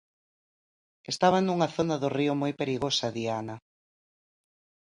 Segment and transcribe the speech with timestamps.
[1.13, 3.55] Estaban nunha zona do río moi perigosa, Diana.